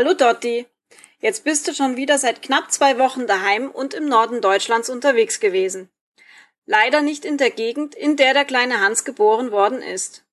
[0.00, 0.64] Hallo Dotti.
[1.18, 5.40] Jetzt bist du schon wieder seit knapp zwei Wochen daheim und im Norden Deutschlands unterwegs
[5.40, 5.90] gewesen.
[6.66, 10.24] Leider nicht in der Gegend, in der der kleine Hans geboren worden ist.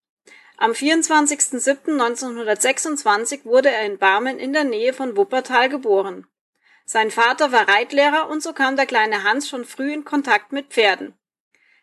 [0.57, 6.27] Am 24.07.1926 wurde er in Barmen in der Nähe von Wuppertal geboren.
[6.85, 10.67] Sein Vater war Reitlehrer und so kam der kleine Hans schon früh in Kontakt mit
[10.67, 11.15] Pferden.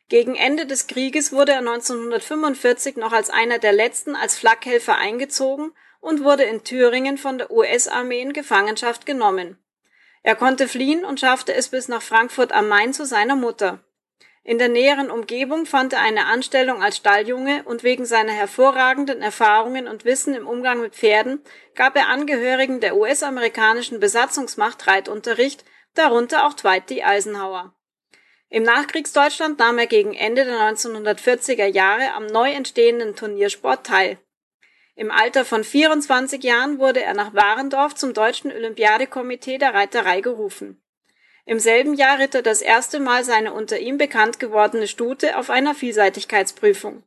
[0.09, 5.73] Gegen Ende des Krieges wurde er 1945 noch als einer der letzten als Flakhelfer eingezogen
[6.03, 9.57] und wurde in Thüringen von der US-Armee in Gefangenschaft genommen.
[10.23, 13.79] Er konnte fliehen und schaffte es bis nach Frankfurt am Main zu seiner Mutter.
[14.45, 19.87] In der näheren Umgebung fand er eine Anstellung als Stalljunge und wegen seiner hervorragenden Erfahrungen
[19.87, 21.41] und Wissen im Umgang mit Pferden
[21.77, 25.65] gab er Angehörigen der US-amerikanischen Besatzungsmacht Reitunterricht,
[25.95, 27.05] darunter auch Dwight D.
[27.05, 27.75] Eisenhower.
[28.49, 34.19] Im Nachkriegsdeutschland nahm er gegen Ende der 1940er Jahre am neu entstehenden Turniersport teil.
[35.03, 40.81] Im Alter von 24 Jahren wurde er nach Warendorf zum Deutschen Olympiadekomitee der Reiterei gerufen.
[41.45, 45.51] Im selben Jahr ritt er das erste Mal seine unter ihm bekannt gewordene Stute auf
[45.51, 47.03] einer Vielseitigkeitsprüfung.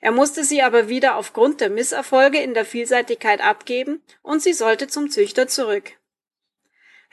[0.00, 4.88] Er musste sie aber wieder aufgrund der Misserfolge in der Vielseitigkeit abgeben und sie sollte
[4.88, 5.92] zum Züchter zurück.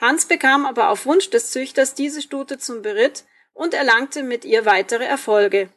[0.02, 4.66] Hans bekam aber auf Wunsch des Züchters diese Stute zum Beritt und erlangte mit ihr
[4.66, 5.70] weitere Erfolge.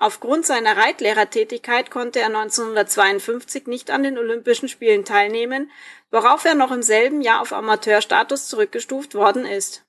[0.00, 5.72] Aufgrund seiner Reitlehrertätigkeit konnte er 1952 nicht an den Olympischen Spielen teilnehmen,
[6.12, 9.84] worauf er noch im selben Jahr auf Amateurstatus zurückgestuft worden ist.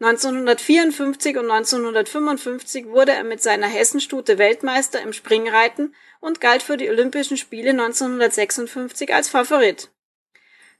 [0.00, 6.90] 1954 und 1955 wurde er mit seiner Hessenstute Weltmeister im Springreiten und galt für die
[6.90, 9.90] Olympischen Spiele 1956 als Favorit.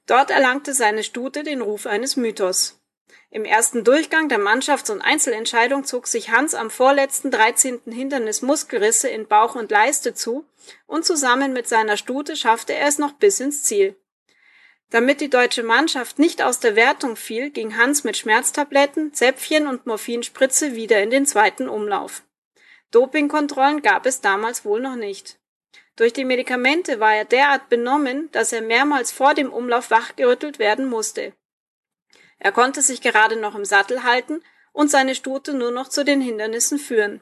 [0.06, 2.83] Dort erlangte seine Stute den Ruf eines Mythos.
[3.30, 7.80] Im ersten Durchgang der Mannschafts- und Einzelentscheidung zog sich Hans am vorletzten 13.
[7.86, 10.46] Hindernis Muskelrisse in Bauch und Leiste zu
[10.86, 13.96] und zusammen mit seiner Stute schaffte er es noch bis ins Ziel.
[14.90, 19.86] Damit die deutsche Mannschaft nicht aus der Wertung fiel, ging Hans mit Schmerztabletten, Zäpfchen und
[19.86, 22.22] Morphinspritze wieder in den zweiten Umlauf.
[22.92, 25.40] Dopingkontrollen gab es damals wohl noch nicht.
[25.96, 30.86] Durch die Medikamente war er derart benommen, dass er mehrmals vor dem Umlauf wachgerüttelt werden
[30.86, 31.32] musste.
[32.38, 36.20] Er konnte sich gerade noch im Sattel halten und seine Stute nur noch zu den
[36.20, 37.20] Hindernissen führen.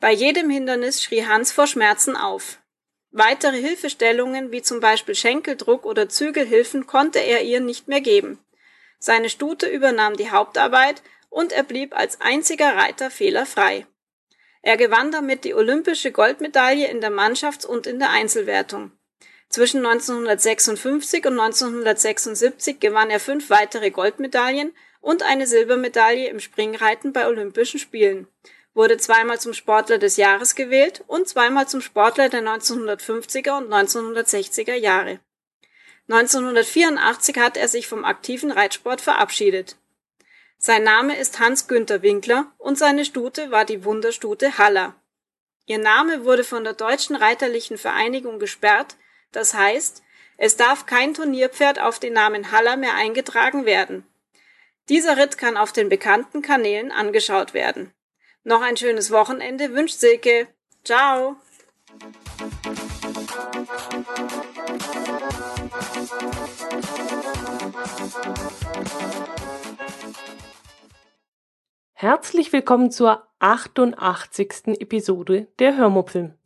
[0.00, 2.58] Bei jedem Hindernis schrie Hans vor Schmerzen auf.
[3.10, 8.38] Weitere Hilfestellungen wie zum Beispiel Schenkeldruck oder Zügelhilfen konnte er ihr nicht mehr geben.
[8.98, 13.86] Seine Stute übernahm die Hauptarbeit und er blieb als einziger Reiter fehlerfrei.
[14.62, 18.92] Er gewann damit die olympische Goldmedaille in der Mannschafts- und in der Einzelwertung.
[19.54, 27.28] Zwischen 1956 und 1976 gewann er fünf weitere Goldmedaillen und eine Silbermedaille im Springreiten bei
[27.28, 28.26] Olympischen Spielen,
[28.74, 34.74] wurde zweimal zum Sportler des Jahres gewählt und zweimal zum Sportler der 1950er und 1960er
[34.74, 35.20] Jahre.
[36.08, 39.76] 1984 hat er sich vom aktiven Reitsport verabschiedet.
[40.58, 44.96] Sein Name ist Hans-Günther Winkler und seine Stute war die Wunderstute Haller.
[45.66, 48.96] Ihr Name wurde von der Deutschen Reiterlichen Vereinigung gesperrt,
[49.34, 50.02] das heißt,
[50.36, 54.06] es darf kein Turnierpferd auf den Namen Haller mehr eingetragen werden.
[54.88, 57.92] Dieser Ritt kann auf den bekannten Kanälen angeschaut werden.
[58.42, 60.48] Noch ein schönes Wochenende wünscht Silke.
[60.84, 61.36] Ciao!
[71.94, 74.80] Herzlich willkommen zur 88.
[74.80, 76.36] Episode der Hörmupfel.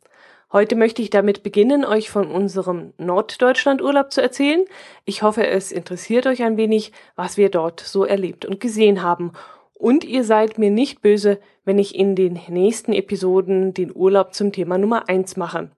[0.51, 4.65] Heute möchte ich damit beginnen, euch von unserem Norddeutschland-Urlaub zu erzählen.
[5.05, 9.31] Ich hoffe, es interessiert euch ein wenig, was wir dort so erlebt und gesehen haben.
[9.75, 14.51] Und ihr seid mir nicht böse, wenn ich in den nächsten Episoden den Urlaub zum
[14.51, 15.69] Thema Nummer eins mache.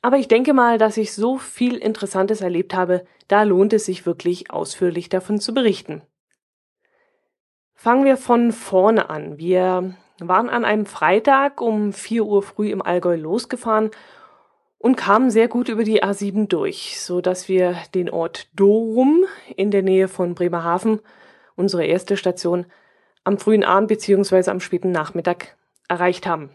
[0.00, 4.06] Aber ich denke mal, dass ich so viel Interessantes erlebt habe, da lohnt es sich
[4.06, 6.00] wirklich ausführlich davon zu berichten.
[7.74, 9.36] Fangen wir von vorne an.
[9.36, 13.90] Wir waren an einem Freitag um 4 Uhr früh im Allgäu losgefahren
[14.78, 19.24] und kamen sehr gut über die A7 durch, so dass wir den Ort Dorum
[19.56, 21.00] in der Nähe von Bremerhaven,
[21.56, 22.66] unsere erste Station,
[23.24, 25.56] am frühen Abend beziehungsweise am späten Nachmittag
[25.88, 26.50] erreicht haben.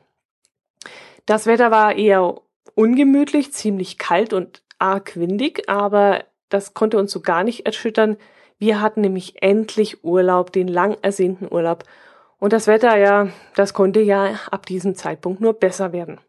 [1.26, 2.42] Das Wetter war eher
[2.76, 8.18] ungemütlich, ziemlich kalt und arg windig, aber das konnte uns so gar nicht erschüttern.
[8.58, 11.84] Wir hatten nämlich endlich Urlaub, den lang ersehnten Urlaub
[12.44, 16.20] und das Wetter, ja, das konnte ja ab diesem Zeitpunkt nur besser werden.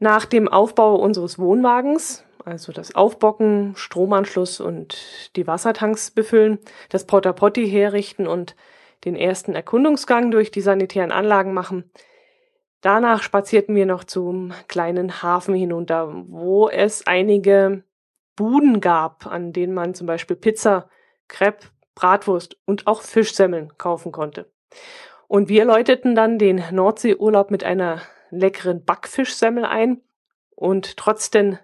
[0.00, 6.58] Nach dem Aufbau unseres Wohnwagens, also das Aufbocken, Stromanschluss und die Wassertanks befüllen,
[6.88, 8.56] das Porta Potti herrichten und
[9.04, 11.92] den ersten Erkundungsgang durch die sanitären Anlagen machen.
[12.80, 17.84] Danach spazierten wir noch zum kleinen Hafen hinunter, wo es einige
[18.34, 20.90] Buden gab, an denen man zum Beispiel Pizza,
[21.28, 24.48] Crepe, Bratwurst und auch Fischsemmeln kaufen konnte.
[25.26, 28.00] Und wir läuteten dann den Nordseeurlaub mit einer
[28.30, 30.00] leckeren Backfischsemmel ein
[30.54, 31.58] und trotzdem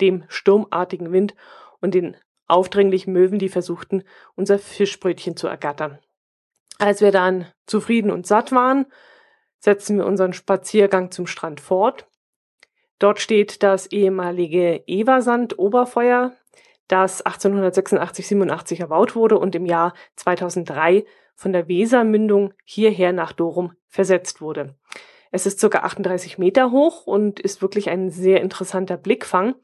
[0.00, 1.34] dem sturmartigen Wind
[1.80, 2.16] und den
[2.46, 4.04] aufdringlichen Möwen, die versuchten,
[4.36, 5.98] unser Fischbrötchen zu ergattern.
[6.78, 8.86] Als wir dann zufrieden und satt waren,
[9.58, 12.06] setzten wir unseren Spaziergang zum Strand fort.
[13.00, 15.58] Dort steht das ehemalige Eversand
[16.90, 21.04] Das 1886-87 erbaut wurde und im Jahr 2003
[21.36, 24.74] von der Wesermündung hierher nach Dorum versetzt wurde.
[25.30, 29.54] Es ist circa 38 Meter hoch und ist wirklich ein sehr interessanter Blickfang.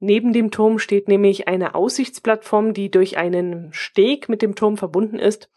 [0.00, 5.20] Neben dem Turm steht nämlich eine Aussichtsplattform, die durch einen Steg mit dem Turm verbunden
[5.20, 5.52] ist.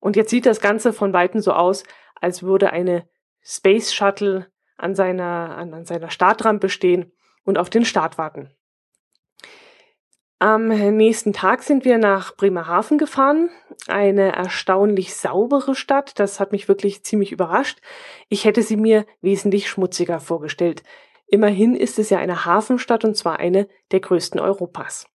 [0.00, 1.84] Und jetzt sieht das Ganze von Weitem so aus,
[2.22, 3.06] als würde eine
[3.42, 4.46] Space Shuttle
[4.78, 7.12] an seiner, an, an seiner Startrampe stehen
[7.44, 8.48] und auf den Start warten.
[10.38, 13.50] Am nächsten Tag sind wir nach Bremerhaven gefahren.
[13.86, 16.18] Eine erstaunlich saubere Stadt.
[16.18, 17.80] Das hat mich wirklich ziemlich überrascht.
[18.28, 20.82] Ich hätte sie mir wesentlich schmutziger vorgestellt.
[21.26, 25.06] Immerhin ist es ja eine Hafenstadt und zwar eine der größten Europas.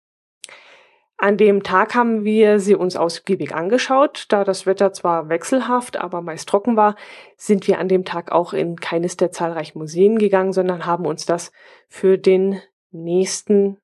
[1.21, 4.27] An dem Tag haben wir sie uns ausgiebig angeschaut.
[4.29, 6.95] Da das Wetter zwar wechselhaft, aber meist trocken war,
[7.37, 11.27] sind wir an dem Tag auch in keines der zahlreichen Museen gegangen, sondern haben uns
[11.27, 11.51] das
[11.89, 12.63] für den
[12.93, 13.79] nächsten,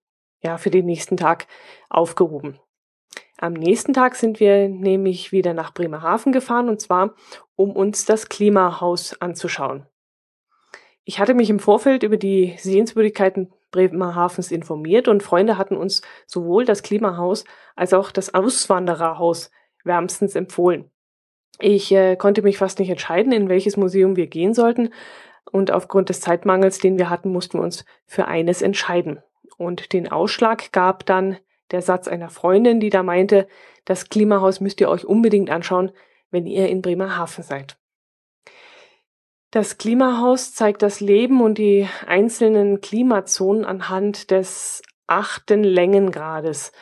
[0.44, 1.46] ja, für den nächsten Tag
[1.88, 2.61] aufgehoben.
[3.38, 7.14] Am nächsten Tag sind wir nämlich wieder nach Bremerhaven gefahren und zwar,
[7.56, 9.87] um uns das Klimahaus anzuschauen.
[11.05, 16.64] Ich hatte mich im Vorfeld über die Sehenswürdigkeiten Bremerhavens informiert und Freunde hatten uns sowohl
[16.64, 17.44] das Klimahaus
[17.75, 19.50] als auch das Auswandererhaus
[19.82, 20.91] wärmstens empfohlen.
[21.58, 24.91] Ich äh, konnte mich fast nicht entscheiden, in welches Museum wir gehen sollten
[25.50, 29.20] und aufgrund des Zeitmangels, den wir hatten, mussten wir uns für eines entscheiden.
[29.56, 31.39] Und den Ausschlag gab dann
[31.71, 33.49] der Satz einer Freundin, die da meinte,
[33.85, 35.93] das Klimahaus müsst ihr euch unbedingt anschauen,
[36.31, 37.77] wenn ihr in Bremerhaven seid.
[39.51, 46.73] Das Klimahaus zeigt das Leben und die einzelnen Klimazonen anhand des achten Längengrades,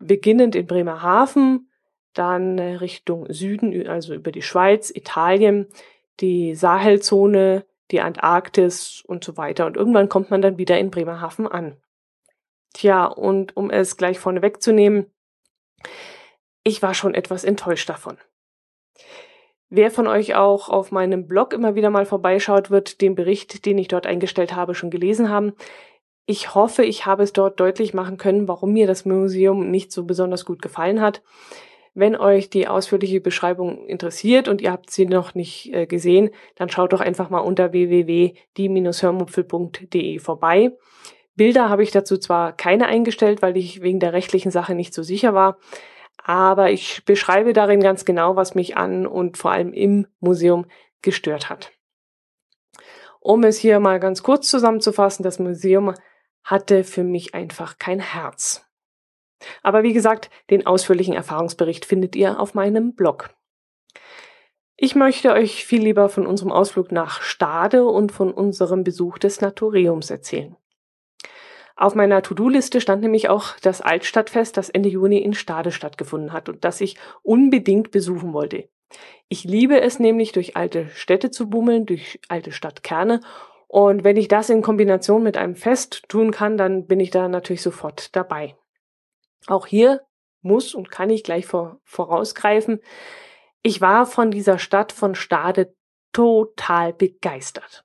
[0.00, 1.70] beginnend in Bremerhaven,
[2.14, 5.68] dann Richtung Süden, also über die Schweiz, Italien,
[6.18, 9.66] die Sahelzone, die Antarktis und so weiter.
[9.66, 11.76] Und irgendwann kommt man dann wieder in Bremerhaven an.
[12.72, 15.06] Tja, und um es gleich vorne wegzunehmen,
[16.62, 18.18] ich war schon etwas enttäuscht davon.
[19.70, 23.78] Wer von euch auch auf meinem Blog immer wieder mal vorbeischaut, wird den Bericht, den
[23.78, 25.52] ich dort eingestellt habe, schon gelesen haben.
[26.26, 30.04] Ich hoffe, ich habe es dort deutlich machen können, warum mir das Museum nicht so
[30.04, 31.22] besonders gut gefallen hat.
[31.94, 36.68] Wenn euch die ausführliche Beschreibung interessiert und ihr habt sie noch nicht äh, gesehen, dann
[36.68, 40.72] schaut doch einfach mal unter www.die-hörmupfel.de vorbei.
[41.40, 45.02] Bilder habe ich dazu zwar keine eingestellt, weil ich wegen der rechtlichen Sache nicht so
[45.02, 45.56] sicher war,
[46.22, 50.66] aber ich beschreibe darin ganz genau, was mich an und vor allem im Museum
[51.00, 51.72] gestört hat.
[53.20, 55.94] Um es hier mal ganz kurz zusammenzufassen, das Museum
[56.44, 58.66] hatte für mich einfach kein Herz.
[59.62, 63.30] Aber wie gesagt, den ausführlichen Erfahrungsbericht findet ihr auf meinem Blog.
[64.76, 69.40] Ich möchte euch viel lieber von unserem Ausflug nach Stade und von unserem Besuch des
[69.40, 70.54] Naturiums erzählen.
[71.76, 76.48] Auf meiner To-Do-Liste stand nämlich auch das Altstadtfest, das Ende Juni in Stade stattgefunden hat
[76.48, 78.68] und das ich unbedingt besuchen wollte.
[79.28, 83.20] Ich liebe es nämlich, durch alte Städte zu bummeln, durch alte Stadtkerne.
[83.68, 87.28] Und wenn ich das in Kombination mit einem Fest tun kann, dann bin ich da
[87.28, 88.56] natürlich sofort dabei.
[89.46, 90.02] Auch hier
[90.42, 92.80] muss und kann ich gleich vor, vorausgreifen.
[93.62, 95.74] Ich war von dieser Stadt von Stade
[96.12, 97.84] total begeistert.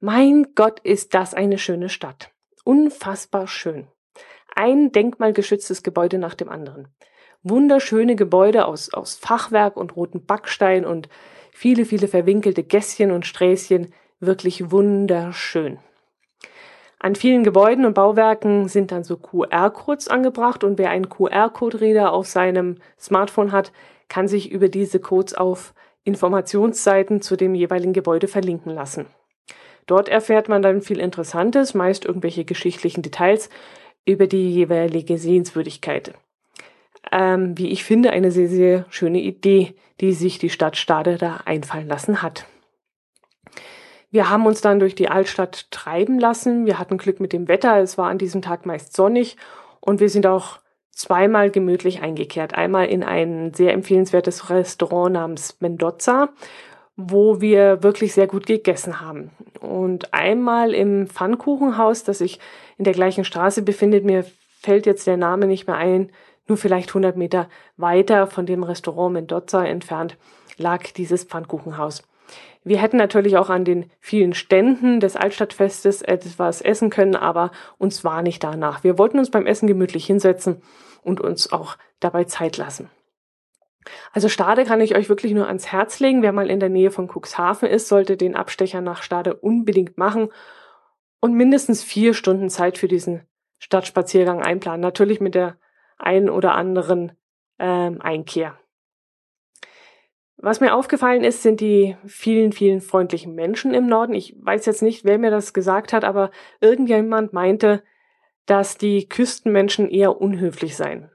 [0.00, 2.30] Mein Gott, ist das eine schöne Stadt
[2.66, 3.86] unfassbar schön.
[4.54, 6.88] Ein denkmalgeschütztes Gebäude nach dem anderen.
[7.42, 11.08] Wunderschöne Gebäude aus, aus Fachwerk und roten Backstein und
[11.52, 13.92] viele, viele verwinkelte Gässchen und Sträßchen.
[14.18, 15.78] Wirklich wunderschön.
[16.98, 22.26] An vielen Gebäuden und Bauwerken sind dann so QR-Codes angebracht und wer einen QR-Code-Reader auf
[22.26, 23.70] seinem Smartphone hat,
[24.08, 29.06] kann sich über diese Codes auf Informationsseiten zu dem jeweiligen Gebäude verlinken lassen.
[29.86, 33.48] Dort erfährt man dann viel Interessantes, meist irgendwelche geschichtlichen Details
[34.04, 36.14] über die jeweilige Sehenswürdigkeit.
[37.12, 41.40] Ähm, wie ich finde, eine sehr, sehr schöne Idee, die sich die Stadt Stade da
[41.44, 42.46] einfallen lassen hat.
[44.10, 46.66] Wir haben uns dann durch die Altstadt treiben lassen.
[46.66, 47.78] Wir hatten Glück mit dem Wetter.
[47.78, 49.36] Es war an diesem Tag meist sonnig
[49.80, 52.54] und wir sind auch zweimal gemütlich eingekehrt.
[52.54, 56.30] Einmal in ein sehr empfehlenswertes Restaurant namens Mendoza
[56.96, 59.30] wo wir wirklich sehr gut gegessen haben.
[59.60, 62.40] Und einmal im Pfannkuchenhaus, das sich
[62.78, 64.24] in der gleichen Straße befindet, mir
[64.60, 66.10] fällt jetzt der Name nicht mehr ein,
[66.48, 70.16] nur vielleicht 100 Meter weiter von dem Restaurant Mendoza entfernt
[70.58, 72.02] lag dieses Pfannkuchenhaus.
[72.64, 78.02] Wir hätten natürlich auch an den vielen Ständen des Altstadtfestes etwas essen können, aber uns
[78.02, 78.82] war nicht danach.
[78.82, 80.62] Wir wollten uns beim Essen gemütlich hinsetzen
[81.02, 82.90] und uns auch dabei Zeit lassen.
[84.12, 86.22] Also Stade kann ich euch wirklich nur ans Herz legen.
[86.22, 90.28] Wer mal in der Nähe von Cuxhaven ist, sollte den Abstecher nach Stade unbedingt machen
[91.20, 93.22] und mindestens vier Stunden Zeit für diesen
[93.58, 94.80] Stadtspaziergang einplanen.
[94.80, 95.56] Natürlich mit der
[95.98, 97.12] ein oder anderen
[97.58, 98.58] ähm, Einkehr.
[100.38, 104.14] Was mir aufgefallen ist, sind die vielen, vielen freundlichen Menschen im Norden.
[104.14, 107.82] Ich weiß jetzt nicht, wer mir das gesagt hat, aber irgendjemand meinte,
[108.44, 111.10] dass die Küstenmenschen eher unhöflich seien.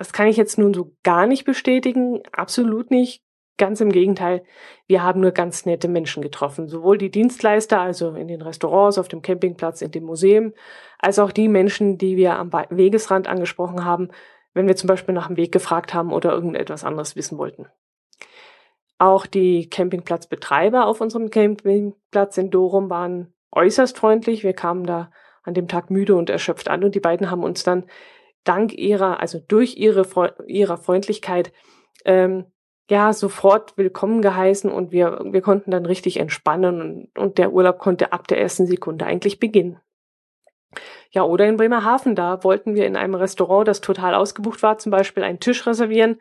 [0.00, 3.22] Das kann ich jetzt nun so gar nicht bestätigen, absolut nicht.
[3.58, 4.42] Ganz im Gegenteil,
[4.86, 6.68] wir haben nur ganz nette Menschen getroffen.
[6.68, 10.54] Sowohl die Dienstleister, also in den Restaurants, auf dem Campingplatz, in dem Museum,
[10.98, 14.08] als auch die Menschen, die wir am Wegesrand angesprochen haben,
[14.54, 17.66] wenn wir zum Beispiel nach dem Weg gefragt haben oder irgendetwas anderes wissen wollten.
[18.96, 24.44] Auch die Campingplatzbetreiber auf unserem Campingplatz in Dorum waren äußerst freundlich.
[24.44, 27.64] Wir kamen da an dem Tag müde und erschöpft an und die beiden haben uns
[27.64, 27.84] dann
[28.44, 30.06] dank ihrer, also durch ihre
[30.46, 31.52] ihrer Freundlichkeit
[32.04, 32.46] ähm,
[32.88, 37.78] ja sofort willkommen geheißen und wir wir konnten dann richtig entspannen und, und der Urlaub
[37.78, 39.80] konnte ab der ersten Sekunde eigentlich beginnen.
[41.10, 44.92] Ja, oder in Bremerhaven, da wollten wir in einem Restaurant, das total ausgebucht war, zum
[44.92, 46.20] Beispiel einen Tisch reservieren.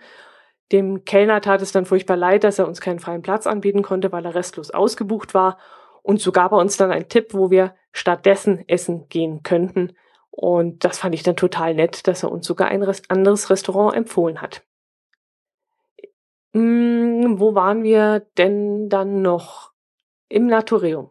[0.72, 4.12] Dem Kellner tat es dann furchtbar leid, dass er uns keinen freien Platz anbieten konnte,
[4.12, 5.58] weil er restlos ausgebucht war.
[6.02, 9.94] Und so gab er uns dann einen Tipp, wo wir stattdessen essen gehen könnten.
[10.42, 14.42] Und das fand ich dann total nett, dass er uns sogar ein anderes Restaurant empfohlen
[14.42, 14.64] hat.
[16.54, 19.74] Hm, wo waren wir denn dann noch?
[20.30, 21.10] Im Naturium.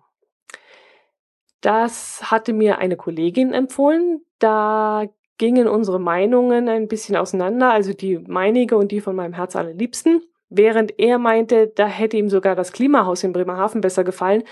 [1.61, 4.25] Das hatte mir eine Kollegin empfohlen.
[4.39, 5.05] Da
[5.37, 10.23] gingen unsere Meinungen ein bisschen auseinander, also die meinige und die von meinem Herz allerliebsten.
[10.49, 14.45] Während er meinte, da hätte ihm sogar das Klimahaus in Bremerhaven besser gefallen,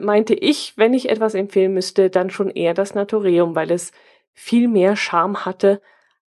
[0.00, 3.92] meinte ich, wenn ich etwas empfehlen müsste, dann schon eher das Naturium, weil es
[4.32, 5.80] viel mehr Charme hatte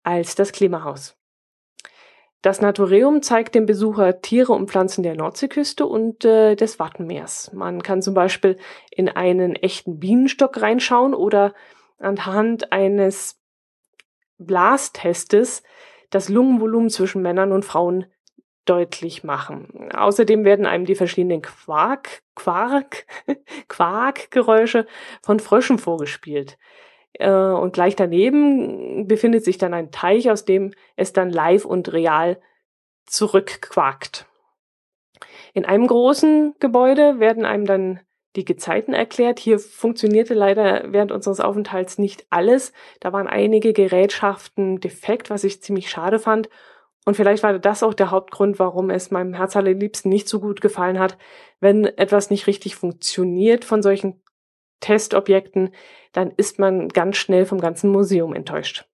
[0.02, 1.16] als das Klimahaus.
[2.42, 7.52] Das Naturium zeigt dem Besucher Tiere und Pflanzen der Nordseeküste und äh, des Wattenmeers.
[7.52, 8.56] Man kann zum Beispiel
[8.90, 11.54] in einen echten Bienenstock reinschauen oder
[11.98, 13.40] anhand eines
[14.38, 15.64] Blastestes
[16.10, 18.06] das Lungenvolumen zwischen Männern und Frauen
[18.66, 19.90] deutlich machen.
[19.94, 23.06] Außerdem werden einem die verschiedenen Quark, Quark,
[23.68, 24.86] Quarkgeräusche
[25.22, 26.58] von Fröschen vorgespielt.
[27.14, 31.92] Äh, und gleich daneben befindet sich dann ein Teich, aus dem es dann live und
[31.92, 32.40] real
[33.06, 34.26] zurückquakt.
[35.54, 38.00] In einem großen Gebäude werden einem dann
[38.36, 39.38] die Gezeiten erklärt.
[39.38, 42.72] Hier funktionierte leider während unseres Aufenthalts nicht alles.
[43.00, 46.50] Da waren einige Gerätschaften defekt, was ich ziemlich schade fand.
[47.06, 50.60] Und vielleicht war das auch der Hauptgrund, warum es meinem Herz allerliebsten nicht so gut
[50.60, 51.16] gefallen hat.
[51.60, 54.20] Wenn etwas nicht richtig funktioniert von solchen
[54.80, 55.72] Testobjekten,
[56.12, 58.86] dann ist man ganz schnell vom ganzen Museum enttäuscht.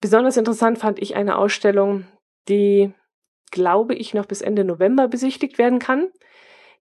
[0.00, 2.04] Besonders interessant fand ich eine Ausstellung,
[2.48, 2.92] die,
[3.52, 6.10] glaube ich, noch bis Ende November besichtigt werden kann.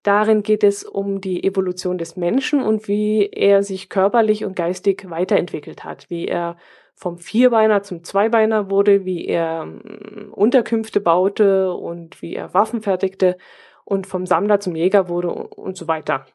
[0.03, 5.09] Darin geht es um die Evolution des Menschen und wie er sich körperlich und geistig
[5.09, 6.57] weiterentwickelt hat, wie er
[6.95, 13.37] vom Vierbeiner zum Zweibeiner wurde, wie er ähm, Unterkünfte baute und wie er Waffen fertigte
[13.85, 16.25] und vom Sammler zum Jäger wurde und so weiter.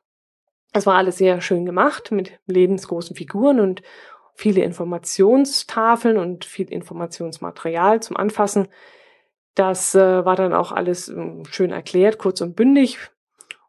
[0.73, 3.83] Das war alles sehr schön gemacht mit lebensgroßen Figuren und
[4.35, 8.69] viele Informationstafeln und viel Informationsmaterial zum Anfassen.
[9.55, 12.99] Das äh, war dann auch alles äh, schön erklärt, kurz und bündig.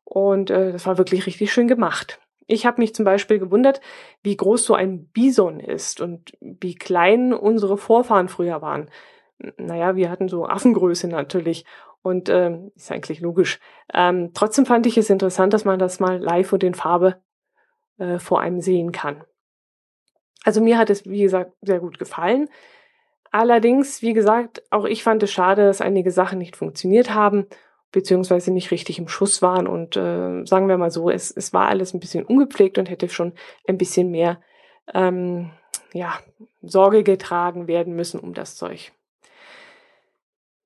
[0.10, 2.22] Und äh, das war wirklich richtig schön gemacht.
[2.46, 3.82] Ich habe mich zum Beispiel gewundert,
[4.24, 8.90] wie groß so ein Bison ist und wie klein unsere Vorfahren früher waren.
[9.58, 11.66] Naja, wir hatten so Affengröße natürlich.
[12.04, 13.60] Und ähm, ist eigentlich logisch.
[13.94, 17.22] Ähm, trotzdem fand ich es interessant, dass man das mal live und in Farbe
[17.98, 19.26] äh, vor einem sehen kann.
[20.46, 22.48] Also mir hat es, wie gesagt, sehr gut gefallen.
[23.32, 27.48] Allerdings, wie gesagt, auch ich fand es schade, dass einige Sachen nicht funktioniert haben,
[27.98, 29.66] beziehungsweise nicht richtig im Schuss waren.
[29.66, 33.10] Und äh, sagen wir mal so, es, es war alles ein bisschen ungepflegt und hätte
[33.10, 33.34] schon
[33.68, 34.40] ein bisschen mehr
[34.94, 35.50] ähm,
[35.94, 36.14] ja,
[36.62, 38.92] Sorge getragen werden müssen um das Zeug.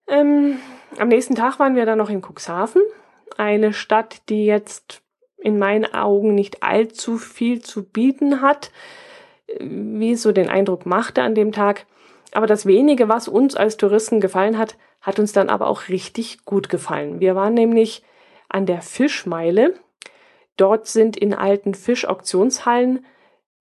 [0.10, 0.60] Ähm,
[0.98, 2.82] am nächsten Tag waren wir dann noch in Cuxhaven,
[3.38, 5.02] eine Stadt, die jetzt
[5.38, 8.72] in meinen Augen nicht allzu viel zu bieten hat,
[9.58, 11.86] wie es so den Eindruck machte an dem Tag.
[12.34, 16.46] Aber das wenige, was uns als Touristen gefallen hat, hat uns dann aber auch richtig
[16.46, 17.20] gut gefallen.
[17.20, 18.04] Wir waren nämlich
[18.50, 19.74] an der Fischmeile.
[20.58, 23.06] Dort sind in alten Fischauktionshallen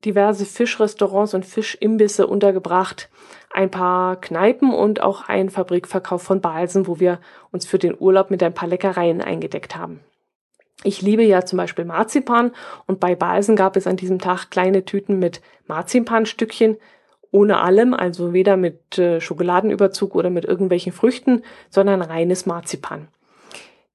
[0.04, 3.10] diverse Fischrestaurants und Fischimbisse untergebracht,
[3.50, 7.20] ein paar Kneipen und auch ein Fabrikverkauf von Balsen, wo wir
[7.50, 10.00] uns für den Urlaub mit ein paar Leckereien eingedeckt haben.
[10.82, 12.52] Ich liebe ja zum Beispiel Marzipan
[12.86, 16.78] und bei Balsen gab es an diesem Tag kleine Tüten mit Marzipanstückchen,
[17.30, 23.08] ohne allem, also weder mit äh, Schokoladenüberzug oder mit irgendwelchen Früchten, sondern reines Marzipan.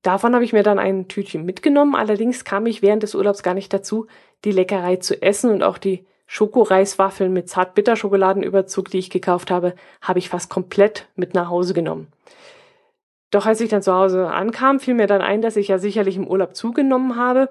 [0.01, 3.55] Davon habe ich mir dann ein Tütchen mitgenommen, allerdings kam ich während des Urlaubs gar
[3.55, 4.07] nicht dazu,
[4.43, 10.19] die Leckerei zu essen und auch die Schokoreiswaffeln mit Zartbitterschokoladenüberzug, die ich gekauft habe, habe
[10.19, 12.07] ich fast komplett mit nach Hause genommen.
[13.31, 16.15] Doch als ich dann zu Hause ankam, fiel mir dann ein, dass ich ja sicherlich
[16.15, 17.49] im Urlaub zugenommen habe.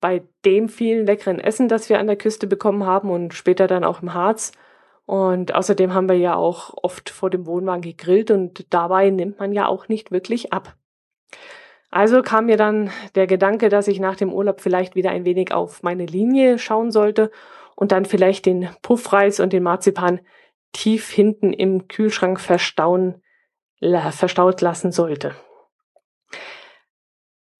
[0.00, 3.84] Bei dem vielen leckeren Essen, das wir an der Küste bekommen haben und später dann
[3.84, 4.52] auch im Harz.
[5.06, 9.52] Und außerdem haben wir ja auch oft vor dem Wohnwagen gegrillt und dabei nimmt man
[9.52, 10.76] ja auch nicht wirklich ab.
[11.90, 15.52] Also kam mir dann der Gedanke, dass ich nach dem Urlaub vielleicht wieder ein wenig
[15.52, 17.30] auf meine Linie schauen sollte
[17.76, 20.20] und dann vielleicht den Puffreis und den Marzipan
[20.72, 23.22] tief hinten im Kühlschrank verstauen,
[23.80, 25.34] verstaut lassen sollte.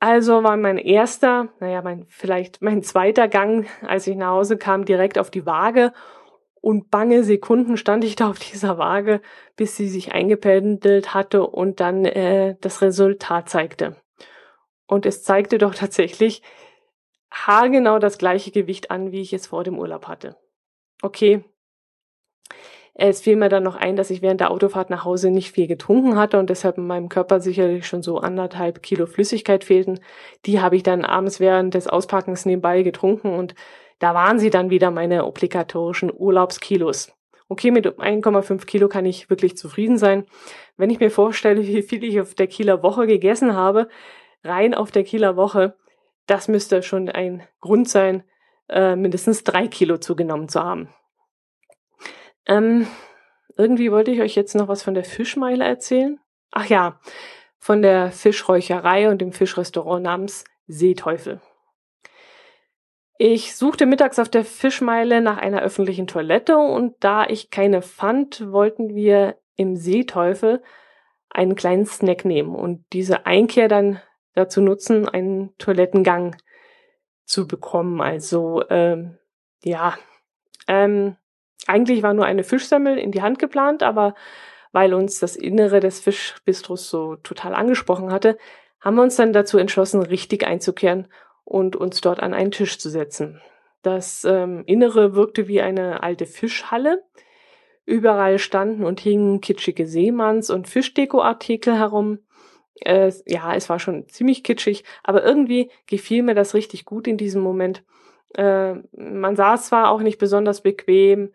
[0.00, 4.84] Also war mein erster, naja, mein, vielleicht mein zweiter Gang, als ich nach Hause kam,
[4.84, 5.92] direkt auf die Waage
[6.62, 9.20] und bange Sekunden stand ich da auf dieser Waage,
[9.56, 13.96] bis sie sich eingependelt hatte und dann äh, das Resultat zeigte.
[14.86, 16.40] Und es zeigte doch tatsächlich
[17.32, 20.36] haargenau das gleiche Gewicht an, wie ich es vor dem Urlaub hatte.
[21.02, 21.44] Okay.
[22.94, 25.66] Es fiel mir dann noch ein, dass ich während der Autofahrt nach Hause nicht viel
[25.66, 29.98] getrunken hatte und deshalb in meinem Körper sicherlich schon so anderthalb Kilo Flüssigkeit fehlten.
[30.44, 33.54] Die habe ich dann abends während des Auspackens nebenbei getrunken und
[34.02, 37.12] da waren sie dann wieder meine obligatorischen Urlaubskilos.
[37.48, 40.26] Okay, mit 1,5 Kilo kann ich wirklich zufrieden sein.
[40.76, 43.88] Wenn ich mir vorstelle, wie viel ich auf der Kieler Woche gegessen habe,
[44.42, 45.76] rein auf der Kieler Woche,
[46.26, 48.24] das müsste schon ein Grund sein,
[48.68, 50.88] äh, mindestens drei Kilo zugenommen zu haben.
[52.46, 52.88] Ähm,
[53.56, 56.18] irgendwie wollte ich euch jetzt noch was von der Fischmeile erzählen.
[56.50, 56.98] Ach ja,
[57.60, 61.40] von der Fischräucherei und dem Fischrestaurant namens Seeteufel.
[63.24, 68.50] Ich suchte mittags auf der Fischmeile nach einer öffentlichen Toilette und da ich keine fand,
[68.50, 70.60] wollten wir im Seeteufel
[71.30, 74.00] einen kleinen Snack nehmen und diese Einkehr dann
[74.34, 76.34] dazu nutzen, einen Toilettengang
[77.24, 78.00] zu bekommen.
[78.00, 79.18] Also ähm,
[79.62, 79.96] ja,
[80.66, 81.14] ähm,
[81.68, 84.16] eigentlich war nur eine Fischsemmel in die Hand geplant, aber
[84.72, 88.36] weil uns das Innere des Fischbistros so total angesprochen hatte,
[88.80, 91.06] haben wir uns dann dazu entschlossen, richtig einzukehren
[91.44, 93.40] und uns dort an einen Tisch zu setzen.
[93.82, 97.02] Das ähm, Innere wirkte wie eine alte Fischhalle.
[97.84, 102.20] Überall standen und hingen kitschige Seemanns- und Fischdekoartikel herum.
[102.80, 107.16] Äh, ja, es war schon ziemlich kitschig, aber irgendwie gefiel mir das richtig gut in
[107.16, 107.82] diesem Moment.
[108.34, 111.32] Äh, man saß zwar auch nicht besonders bequem,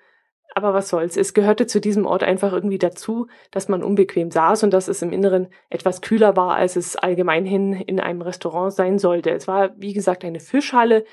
[0.55, 1.17] aber was soll's.
[1.17, 5.01] Es gehörte zu diesem Ort einfach irgendwie dazu, dass man unbequem saß und dass es
[5.01, 9.31] im Inneren etwas kühler war, als es allgemeinhin in einem Restaurant sein sollte.
[9.31, 11.05] Es war, wie gesagt, eine Fischhalle.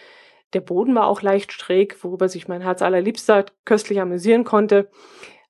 [0.55, 4.89] Der Boden war auch leicht schräg, worüber sich mein Herz allerliebster köstlich amüsieren konnte.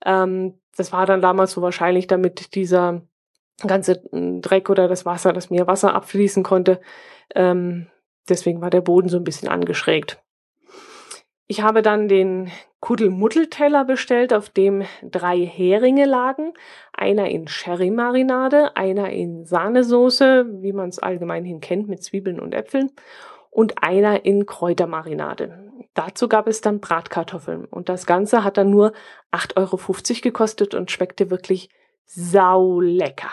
[0.04, 3.02] Ähm, das war dann damals so wahrscheinlich, damit dieser
[3.66, 6.80] ganze hm, Dreck oder das Wasser, das Meerwasser abfließen konnte.
[7.34, 7.86] Ähm,
[8.28, 10.22] deswegen war der Boden so ein bisschen angeschrägt.
[11.46, 12.50] Ich habe dann den
[12.84, 16.52] Kuddelmuddelteller bestellt, auf dem drei Heringe lagen.
[16.92, 22.90] Einer in Sherry-Marinade, einer in Sahnesoße, wie man es allgemeinhin kennt, mit Zwiebeln und Äpfeln,
[23.50, 25.72] und einer in Kräutermarinade.
[25.94, 27.64] Dazu gab es dann Bratkartoffeln.
[27.64, 28.92] Und das Ganze hat dann nur
[29.32, 31.70] 8,50 Euro gekostet und schmeckte wirklich
[32.04, 33.30] saulecker.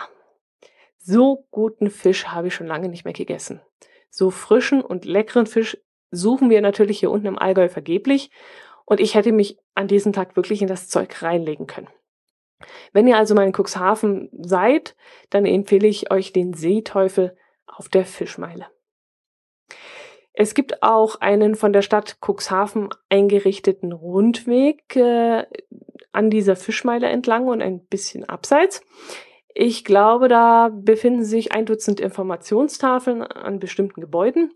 [0.98, 3.60] So guten Fisch habe ich schon lange nicht mehr gegessen.
[4.10, 5.78] So frischen und leckeren Fisch
[6.10, 8.32] suchen wir natürlich hier unten im Allgäu vergeblich
[8.86, 11.90] und ich hätte mich an diesem Tag wirklich in das Zeug reinlegen können.
[12.94, 14.96] Wenn ihr also mal in Cuxhaven seid,
[15.30, 18.68] dann empfehle ich euch den Seeteufel auf der Fischmeile.
[20.34, 25.46] Es gibt auch einen von der Stadt Cuxhaven eingerichteten Rundweg äh,
[26.12, 28.82] an dieser Fischmeile entlang und ein bisschen abseits.
[29.54, 34.52] Ich glaube, da befinden sich ein Dutzend Informationstafeln an bestimmten Gebäuden.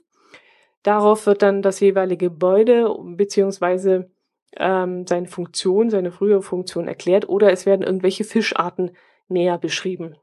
[0.83, 4.09] Darauf wird dann das jeweilige Gebäude beziehungsweise
[4.57, 8.91] ähm, seine Funktion, seine frühere Funktion erklärt oder es werden irgendwelche Fischarten
[9.27, 10.15] näher beschrieben.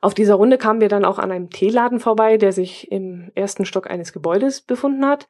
[0.00, 3.64] Auf dieser Runde kamen wir dann auch an einem Teeladen vorbei, der sich im ersten
[3.64, 5.28] Stock eines Gebäudes befunden hat.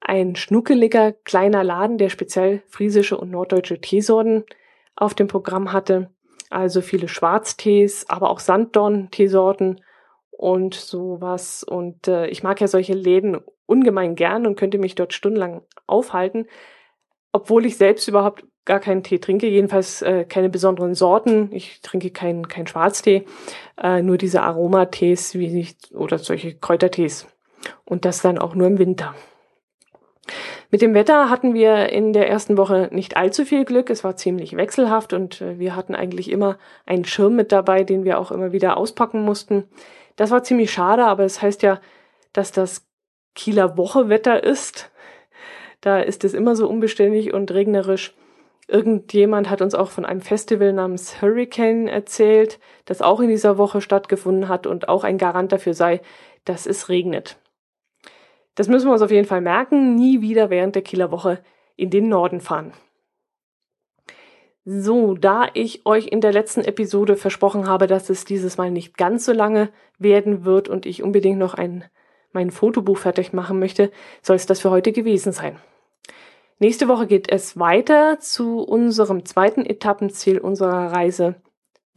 [0.00, 4.44] Ein schnuckeliger kleiner Laden, der speziell friesische und norddeutsche Teesorten
[4.96, 6.10] auf dem Programm hatte.
[6.50, 9.80] Also viele Schwarztees, aber auch Sanddorn-Teesorten
[10.30, 11.64] und sowas.
[11.64, 16.46] Und äh, ich mag ja solche Läden ungemein gern und könnte mich dort stundenlang aufhalten.
[17.34, 21.50] Obwohl ich selbst überhaupt gar keinen Tee trinke, jedenfalls äh, keine besonderen Sorten.
[21.52, 23.24] Ich trinke keinen kein Schwarztee,
[23.76, 27.26] äh, nur diese Aromatees wie ich, oder solche Kräutertees.
[27.84, 29.16] Und das dann auch nur im Winter.
[30.70, 33.90] Mit dem Wetter hatten wir in der ersten Woche nicht allzu viel Glück.
[33.90, 38.04] Es war ziemlich wechselhaft und äh, wir hatten eigentlich immer einen Schirm mit dabei, den
[38.04, 39.64] wir auch immer wieder auspacken mussten.
[40.14, 41.80] Das war ziemlich schade, aber es heißt ja,
[42.32, 42.86] dass das
[43.34, 44.92] Kieler Wochewetter ist.
[45.84, 48.14] Da ist es immer so unbeständig und regnerisch.
[48.68, 53.82] Irgendjemand hat uns auch von einem Festival namens Hurricane erzählt, das auch in dieser Woche
[53.82, 56.00] stattgefunden hat und auch ein Garant dafür sei,
[56.46, 57.36] dass es regnet.
[58.54, 59.94] Das müssen wir uns auf jeden Fall merken.
[59.94, 61.40] Nie wieder während der Kieler Woche
[61.76, 62.72] in den Norden fahren.
[64.64, 68.96] So, da ich euch in der letzten Episode versprochen habe, dass es dieses Mal nicht
[68.96, 69.68] ganz so lange
[69.98, 71.84] werden wird und ich unbedingt noch ein,
[72.32, 73.90] mein Fotobuch fertig machen möchte,
[74.22, 75.58] soll es das für heute gewesen sein.
[76.60, 81.34] Nächste Woche geht es weiter zu unserem zweiten Etappenziel unserer Reise.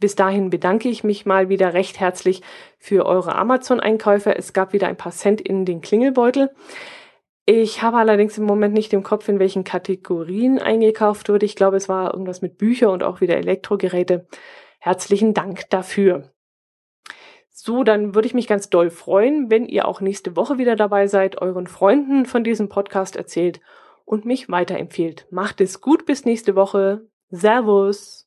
[0.00, 2.42] Bis dahin bedanke ich mich mal wieder recht herzlich
[2.78, 4.34] für eure Amazon-Einkäufe.
[4.36, 6.50] Es gab wieder ein paar Cent in den Klingelbeutel.
[7.46, 11.46] Ich habe allerdings im Moment nicht im Kopf, in welchen Kategorien eingekauft wurde.
[11.46, 14.26] Ich glaube, es war irgendwas mit Bücher und auch wieder Elektrogeräte.
[14.80, 16.32] Herzlichen Dank dafür.
[17.50, 21.06] So, dann würde ich mich ganz doll freuen, wenn ihr auch nächste Woche wieder dabei
[21.06, 23.60] seid, euren Freunden von diesem Podcast erzählt
[24.08, 25.26] und mich weiterempfehlt.
[25.30, 27.06] Macht es gut bis nächste Woche.
[27.30, 28.26] Servus.